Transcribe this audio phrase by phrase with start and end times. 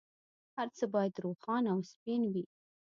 [0.57, 2.45] هر څه باید روښانه او سپین وي.